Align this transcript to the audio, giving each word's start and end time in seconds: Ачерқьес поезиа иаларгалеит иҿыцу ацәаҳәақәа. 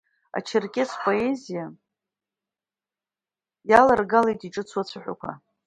Ачерқьес 0.37 0.91
поезиа 1.03 1.65
иаларгалеит 3.69 4.41
иҿыцу 4.47 4.77
ацәаҳәақәа. 4.81 5.31